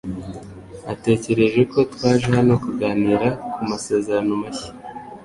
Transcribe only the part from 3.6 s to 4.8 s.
masezerano mashya.